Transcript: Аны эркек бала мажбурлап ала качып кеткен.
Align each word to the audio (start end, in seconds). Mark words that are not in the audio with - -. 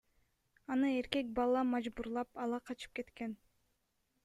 Аны 0.75 0.89
эркек 1.01 1.27
бала 1.41 1.61
мажбурлап 1.73 2.41
ала 2.47 2.59
качып 2.71 2.99
кеткен. 3.01 3.39